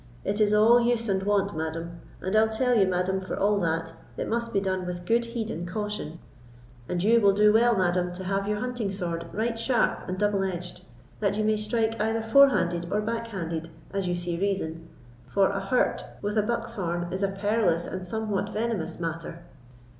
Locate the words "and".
1.07-1.21, 2.21-2.35, 5.51-5.67, 6.89-7.03, 10.09-10.17, 17.85-18.03